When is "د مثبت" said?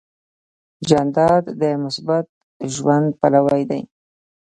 1.61-2.27